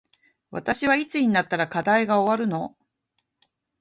[0.49, 2.75] 私はいつになったら課題が終わるの